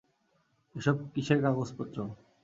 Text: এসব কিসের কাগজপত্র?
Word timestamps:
এসব 0.75 0.95
কিসের 1.13 1.39
কাগজপত্র? 1.43 1.97